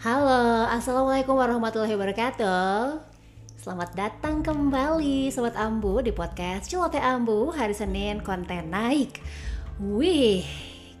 [0.00, 3.04] Halo, Assalamualaikum warahmatullahi wabarakatuh.
[3.60, 9.20] Selamat datang kembali Sobat Ambu di podcast Celote Ambu Hari Senin konten naik.
[9.76, 10.48] Wih,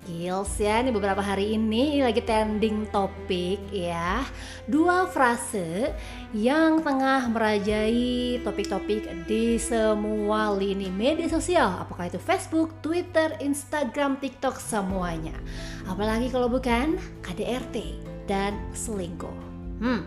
[0.04, 4.20] Gils ya, ini beberapa hari ini lagi trending topik ya.
[4.68, 5.96] Dua frase
[6.36, 11.88] yang tengah merajai topik-topik di semua lini media sosial.
[11.88, 15.40] Apakah itu Facebook, Twitter, Instagram, TikTok, semuanya.
[15.88, 19.34] Apalagi kalau bukan KDRT dan selingkuh.
[19.82, 20.06] Hmm.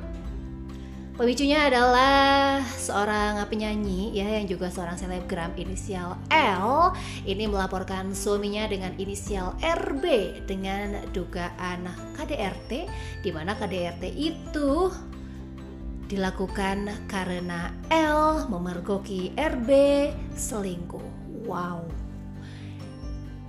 [1.14, 6.90] Pemicunya adalah seorang penyanyi ya yang juga seorang selebgram inisial L
[7.30, 10.02] ini melaporkan suaminya dengan inisial RB
[10.50, 11.86] dengan dugaan
[12.18, 12.72] KDRT
[13.22, 14.90] di mana KDRT itu
[16.10, 19.70] dilakukan karena L memergoki RB
[20.34, 21.06] selingkuh.
[21.46, 21.86] Wow.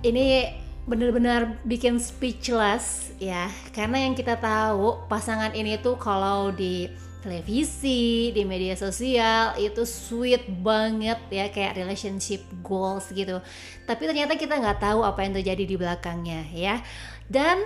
[0.05, 3.49] Ini benar-benar bikin speechless ya.
[3.73, 6.89] Karena yang kita tahu pasangan ini tuh kalau di
[7.25, 11.49] televisi di media sosial itu sweet banget ya.
[11.49, 13.41] Kayak relationship goals gitu.
[13.89, 16.79] Tapi ternyata kita nggak tahu apa yang terjadi di belakangnya ya.
[17.25, 17.65] Dan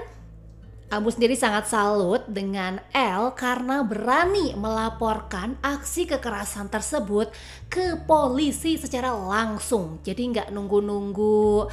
[0.89, 7.29] Abu sendiri sangat salut dengan L karena berani melaporkan aksi kekerasan tersebut
[7.69, 10.01] ke polisi secara langsung.
[10.01, 11.69] Jadi nggak nunggu-nunggu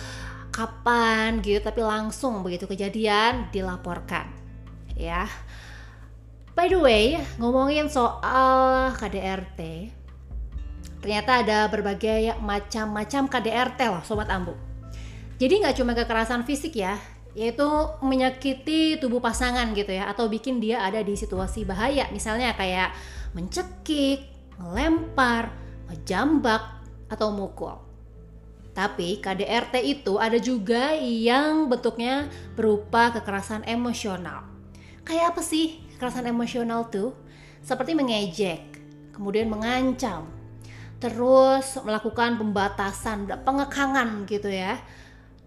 [0.56, 4.32] kapan gitu tapi langsung begitu kejadian dilaporkan
[4.96, 5.28] ya.
[6.56, 9.92] By the way ngomongin soal KDRT
[11.04, 14.56] ternyata ada berbagai macam-macam KDRT loh sobat ambu.
[15.36, 16.96] Jadi nggak cuma kekerasan fisik ya
[17.36, 17.68] yaitu
[18.00, 22.08] menyakiti tubuh pasangan gitu ya atau bikin dia ada di situasi bahaya.
[22.08, 22.96] Misalnya kayak
[23.36, 24.24] mencekik,
[24.56, 25.52] melempar,
[25.92, 26.64] menjambak
[27.12, 27.85] atau mukul
[28.76, 34.44] tapi KDRT itu ada juga yang bentuknya berupa kekerasan emosional.
[35.00, 37.16] Kayak apa sih kekerasan emosional tuh?
[37.64, 38.60] Seperti mengejek,
[39.16, 40.28] kemudian mengancam,
[41.00, 44.76] terus melakukan pembatasan, pengekangan gitu ya.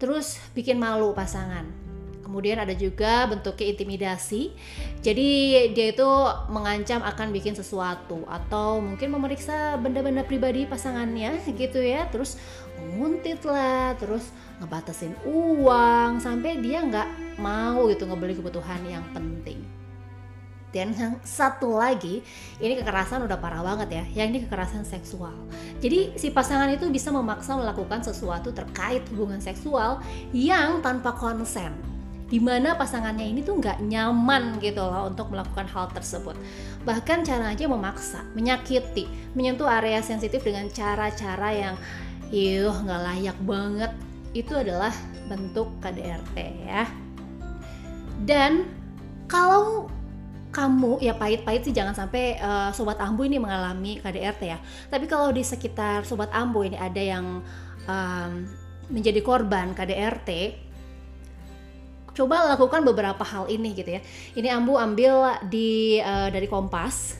[0.02, 1.90] Terus bikin malu pasangan.
[2.30, 4.54] Kemudian ada juga bentuknya intimidasi.
[5.02, 5.28] Jadi
[5.74, 6.06] dia itu
[6.46, 12.06] mengancam akan bikin sesuatu atau mungkin memeriksa benda-benda pribadi pasangannya gitu ya.
[12.06, 12.38] Terus
[12.96, 19.60] nguntit lah terus ngebatasin uang sampai dia nggak mau gitu ngebeli kebutuhan yang penting.
[20.70, 22.22] Dan yang satu lagi
[22.62, 25.34] ini kekerasan udah parah banget ya yang ini kekerasan seksual.
[25.82, 29.98] Jadi si pasangan itu bisa memaksa melakukan sesuatu terkait hubungan seksual
[30.30, 31.74] yang tanpa konsen.
[32.30, 36.38] Di mana pasangannya ini tuh nggak nyaman gitu loh untuk melakukan hal tersebut.
[36.86, 41.74] Bahkan cara aja memaksa menyakiti menyentuh area sensitif dengan cara-cara yang
[42.30, 43.92] Yuh, nggak layak banget.
[44.30, 44.94] Itu adalah
[45.26, 46.36] bentuk KDRT
[46.66, 46.86] ya.
[48.22, 48.70] Dan
[49.26, 49.90] kalau
[50.50, 54.58] kamu ya pahit-pahit sih jangan sampai uh, sobat ambu ini mengalami KDRT ya.
[54.90, 57.42] Tapi kalau di sekitar sobat ambu ini ada yang
[57.86, 58.32] um,
[58.90, 60.58] menjadi korban KDRT,
[62.18, 64.02] coba lakukan beberapa hal ini gitu ya.
[64.34, 67.19] Ini ambu ambil di uh, dari Kompas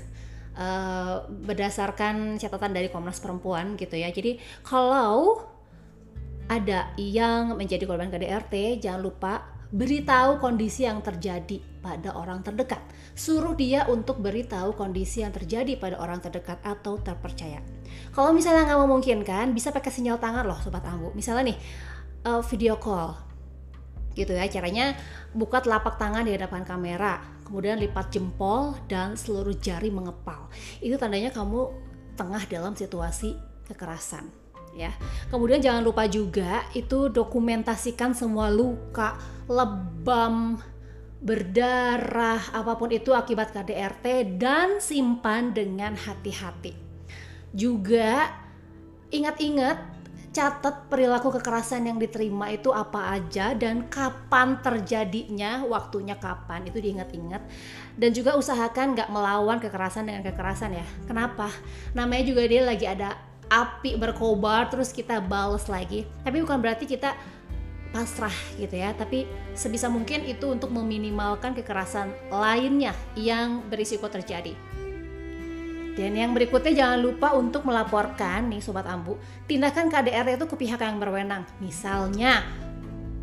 [0.60, 4.12] uh, berdasarkan catatan dari Komnas Perempuan gitu ya.
[4.12, 5.48] Jadi kalau
[6.50, 9.32] ada yang menjadi korban KDRT, jangan lupa
[9.70, 12.82] beritahu kondisi yang terjadi pada orang terdekat.
[13.14, 17.62] Suruh dia untuk beritahu kondisi yang terjadi pada orang terdekat atau terpercaya.
[18.10, 21.14] Kalau misalnya nggak memungkinkan, bisa pakai sinyal tangan loh sobat ambu.
[21.14, 21.58] Misalnya nih
[22.26, 23.14] uh, video call,
[24.14, 24.46] gitu ya.
[24.50, 24.96] Caranya
[25.34, 30.50] buka telapak tangan di hadapan kamera, kemudian lipat jempol dan seluruh jari mengepal.
[30.82, 31.70] Itu tandanya kamu
[32.14, 33.34] tengah dalam situasi
[33.70, 34.28] kekerasan
[34.74, 34.94] ya.
[35.30, 39.18] Kemudian jangan lupa juga itu dokumentasikan semua luka,
[39.50, 40.58] lebam,
[41.20, 46.72] berdarah, apa pun itu akibat KDRT dan simpan dengan hati-hati.
[47.52, 48.30] Juga
[49.10, 49.99] ingat-ingat
[50.30, 57.42] catat perilaku kekerasan yang diterima itu apa aja dan kapan terjadinya, waktunya kapan itu diingat-ingat
[57.98, 60.86] dan juga usahakan nggak melawan kekerasan dengan kekerasan ya.
[61.10, 61.50] Kenapa?
[61.98, 63.18] Namanya juga dia lagi ada
[63.50, 66.06] api berkobar terus kita balas lagi.
[66.22, 67.18] Tapi bukan berarti kita
[67.90, 69.26] pasrah gitu ya, tapi
[69.58, 74.54] sebisa mungkin itu untuk meminimalkan kekerasan lainnya yang berisiko terjadi.
[76.00, 80.80] Dan yang berikutnya jangan lupa untuk melaporkan nih Sobat Ambu, tindakan KDRT itu ke pihak
[80.80, 81.44] yang berwenang.
[81.60, 82.40] Misalnya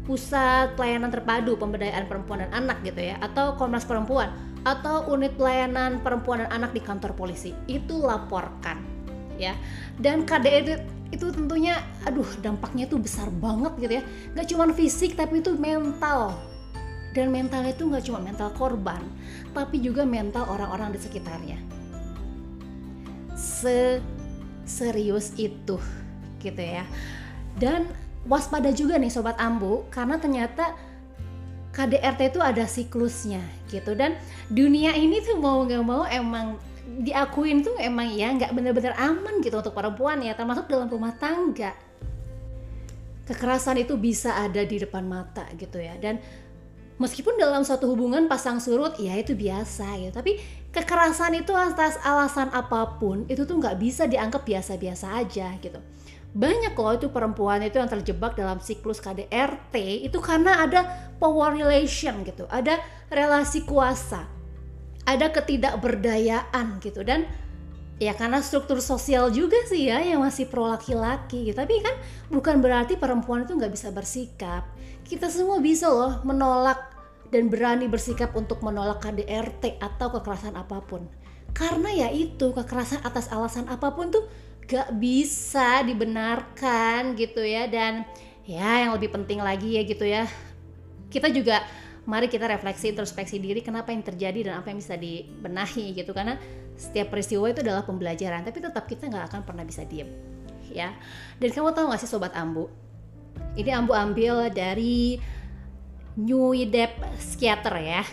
[0.05, 4.29] Pusat Pelayanan Terpadu Pemberdayaan Perempuan dan Anak gitu ya, atau Komnas Perempuan,
[4.61, 7.57] atau Unit Pelayanan Perempuan dan Anak di kantor polisi.
[7.65, 8.77] Itu laporkan
[9.41, 9.57] ya.
[9.97, 10.85] Dan KDRT
[11.17, 14.03] itu tentunya aduh dampaknya itu besar banget gitu ya.
[14.37, 16.37] Gak cuma fisik tapi itu mental
[17.17, 19.01] dan mentalnya itu nggak cuma mental korban
[19.49, 21.57] tapi juga mental orang-orang di sekitarnya
[23.57, 23.97] se
[24.69, 25.81] serius itu
[26.43, 26.85] gitu ya.
[27.57, 27.89] Dan
[28.29, 30.77] waspada juga nih sobat ambu karena ternyata
[31.73, 33.41] KDRT itu ada siklusnya
[33.73, 33.97] gitu.
[33.97, 34.17] Dan
[34.49, 39.59] dunia ini tuh mau nggak mau emang diakuin tuh emang ya nggak bener-bener aman gitu
[39.59, 41.73] untuk perempuan ya termasuk dalam rumah tangga.
[43.27, 45.97] Kekerasan itu bisa ada di depan mata gitu ya.
[45.99, 46.21] Dan
[46.97, 50.13] meskipun dalam suatu hubungan pasang surut ya itu biasa gitu.
[50.13, 50.41] Tapi
[50.73, 55.79] kekerasan itu atas alasan apa pun itu tuh nggak bisa dianggap biasa-biasa aja gitu.
[56.37, 60.85] Banyak loh itu perempuan itu yang terjebak dalam siklus KDRT itu karena ada
[61.17, 62.45] power relation gitu.
[62.51, 62.77] Ada
[63.09, 64.37] relasi kuasa
[65.07, 67.01] ada ketidakberdayaan gitu.
[67.01, 67.23] Dan
[67.97, 71.57] ya karena struktur sosial juga sih ya yang masih pro laki-laki gitu.
[71.57, 71.97] tapi kan
[72.29, 74.69] bukan berarti perempuan itu nggak bisa bersikap
[75.07, 76.91] kita semua bisa loh menolak
[77.31, 81.07] dan berani bersikap untuk menolak KDRT atau kekerasan apa pun.
[81.55, 84.27] Karena ya itu kekerasan atas alasan apa pun tuh
[84.67, 87.71] gak bisa dibenarkan gitu ya.
[87.71, 88.03] Dan
[88.43, 90.27] ya yang lebih penting lagi ya gitu ya.
[91.07, 91.63] Kita juga
[92.07, 96.11] mari kita refleksi introspeksi diri kenapa yang terjadi dan apa yang bisa dibenahi gitu.
[96.11, 96.35] Karena
[96.77, 100.07] setiap peristiwa itu adalah pembelajaran tapi tetap kita nggak akan pernah bisa diem
[100.71, 100.93] ya.
[101.39, 102.86] Dan kamu tahu gak sih sobat ambu
[103.57, 105.17] ini ambu ambil dari
[106.17, 108.05] New Dep Psikiater ya.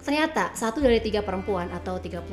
[0.00, 2.24] Ternyata satu dari tiga perempuan atau 30%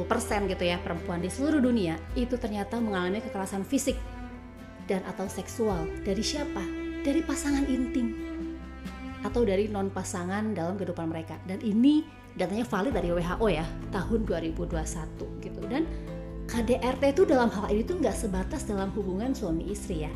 [0.47, 3.99] gitu ya perempuan di seluruh dunia itu ternyata mengalami kekerasan fisik
[4.87, 6.63] dan atau seksual dari siapa?
[7.03, 8.15] Dari pasangan intim
[9.23, 11.35] atau dari non pasangan dalam kehidupan mereka.
[11.43, 12.03] Dan ini
[12.39, 15.61] datanya valid dari WHO ya tahun 2021 gitu.
[15.67, 15.83] Dan
[16.47, 20.11] KDRT itu dalam hal ini tuh nggak sebatas dalam hubungan suami istri ya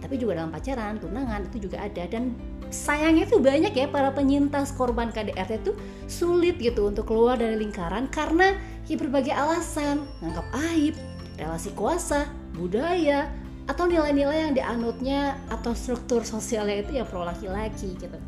[0.00, 2.08] tapi juga dalam pacaran tunangan itu juga ada.
[2.08, 2.34] Dan
[2.72, 5.72] sayangnya tuh banyak ya para penyintas korban KDRT itu
[6.08, 8.56] sulit gitu untuk keluar dari lingkaran karena
[8.88, 10.08] ya berbagai alasan.
[10.24, 10.94] Nganggap aib
[11.36, 12.26] relasi kuasa
[12.56, 13.28] budaya
[13.68, 18.18] atau nilai-nilai yang dianutnya atau struktur sosialnya itu ya pro laki-laki gitu.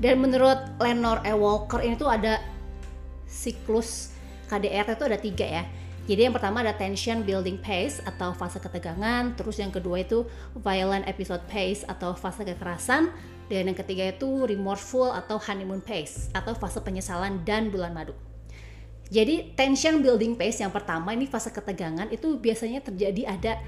[0.00, 1.34] Dan menurut Lenore E.
[1.36, 2.40] Walker ini tuh ada
[3.28, 4.16] siklus
[4.48, 5.64] KDR itu ada tiga ya
[6.10, 10.26] jadi yang pertama ada tension building pace atau fase ketegangan, terus yang kedua itu
[10.58, 13.14] violent episode pace atau fase kekerasan,
[13.46, 18.10] dan yang ketiga itu remorseful atau honeymoon pace atau fase penyesalan dan bulan madu.
[19.06, 23.62] Jadi tension building pace yang pertama ini fase ketegangan itu biasanya terjadi ada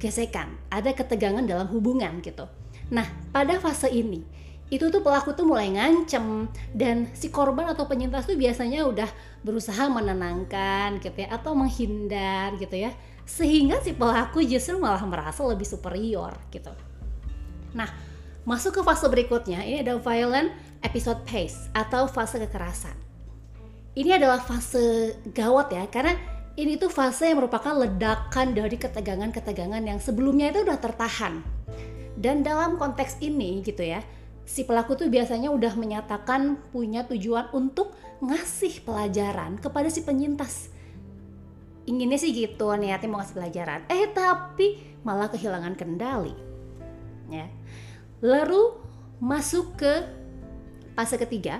[0.00, 2.48] gesekan, ada ketegangan dalam hubungan gitu.
[2.88, 3.04] Nah,
[3.36, 4.24] pada fase ini
[4.72, 9.04] itu tuh pelaku tuh mulai ngancem dan si korban atau penyintas tuh biasanya udah
[9.44, 12.96] berusaha menenangkan gitu ya atau menghindar gitu ya
[13.28, 16.72] sehingga si pelaku justru malah merasa lebih superior gitu.
[17.76, 17.92] Nah,
[18.48, 20.48] masuk ke fase berikutnya ini ada violent
[20.80, 22.96] episode pace atau fase kekerasan.
[23.92, 26.16] Ini adalah fase gawat ya karena
[26.56, 31.44] ini tuh fase yang merupakan ledakan dari ketegangan-ketegangan yang sebelumnya itu udah tertahan.
[32.16, 34.04] Dan dalam konteks ini gitu ya,
[34.42, 40.70] si pelaku tuh biasanya udah menyatakan punya tujuan untuk ngasih pelajaran kepada si penyintas.
[41.82, 43.80] Inginnya sih gitu, niatnya mau ngasih pelajaran.
[43.90, 46.34] Eh tapi malah kehilangan kendali.
[47.26, 47.50] Ya.
[48.22, 48.78] Lalu
[49.18, 50.06] masuk ke
[50.94, 51.58] fase ketiga,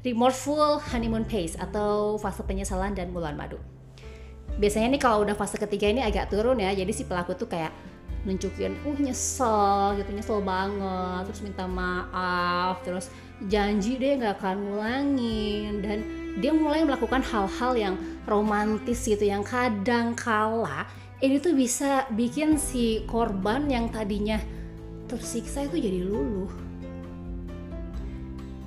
[0.00, 3.60] remorseful honeymoon phase atau fase penyesalan dan bulan madu.
[4.56, 7.76] Biasanya nih kalau udah fase ketiga ini agak turun ya, jadi si pelaku tuh kayak
[8.26, 13.06] nunjukin uh nyesel gitu nyesel banget terus minta maaf terus
[13.46, 15.98] janji dia nggak akan ngulangin dan
[16.36, 17.94] dia mulai melakukan hal-hal yang
[18.26, 20.84] romantis gitu yang kadang kala
[21.24, 24.36] ini tuh bisa bikin si korban yang tadinya
[25.08, 26.52] tersiksa itu jadi luluh.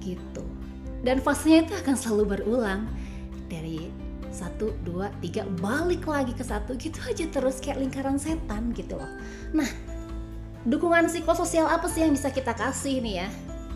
[0.01, 0.45] Gitu.
[1.05, 2.89] Dan fasenya itu akan selalu berulang
[3.51, 3.93] dari
[4.29, 6.77] satu dua tiga balik lagi ke satu.
[6.77, 9.09] Gitu aja terus kayak lingkaran setan gitu loh.
[9.53, 9.69] Nah
[10.67, 13.29] dukungan psikososial apa sih yang bisa kita kasih nih ya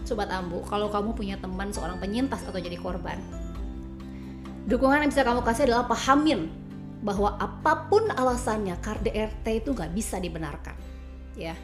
[0.04, 0.62] sobat ambu?
[0.68, 3.18] Kalau kamu punya teman seorang penyintas atau jadi korban.
[4.64, 6.48] Dukungan yang bisa kamu kasih adalah pahamin
[7.04, 10.76] bahwa apa pun alasannya KDRT itu nggak bisa dibenarkan
[11.36, 11.56] ya.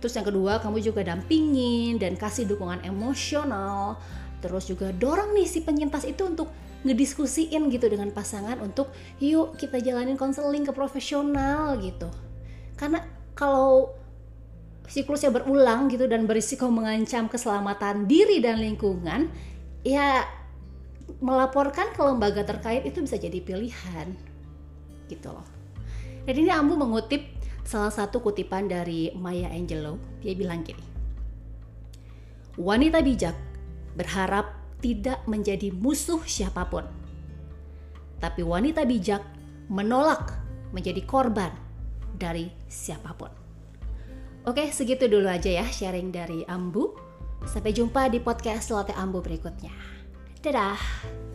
[0.00, 4.00] Terus yang kedua kamu juga dampingin dan kasih dukungan emosional.
[4.44, 6.52] Terus juga dorong nih si penyintas itu untuk
[6.86, 12.08] ngediskusiin gitu dengan pasangan untuk yuk kita jalanin konseling ke profesional gitu.
[12.78, 13.02] Karena
[13.34, 13.92] kalau
[14.86, 19.26] siklusnya berulang gitu dan berisiko mengancam keselamatan diri dan lingkungan
[19.82, 20.22] ya
[21.18, 24.14] melaporkan ke lembaga terkait itu bisa jadi pilihan
[25.10, 25.46] gitu loh.
[26.26, 27.22] Dan ini Ambu mengutip
[27.66, 29.98] salah satu kutipan dari Maya Angelou.
[30.22, 30.96] Dia bilang gini
[32.56, 33.36] wanita bijak
[33.96, 36.84] berharap tidak menjadi musuh siapa pun.
[38.20, 39.22] Tapi wanita bijak
[39.68, 40.36] menolak
[40.72, 41.52] menjadi korban
[42.16, 43.30] dari siapa pun.
[44.46, 46.94] Oke, segitu dulu aja ya sharing dari Ambu.
[47.44, 49.74] Sampai jumpa di podcast Lotte Ambu berikutnya.
[50.40, 51.25] Dadah!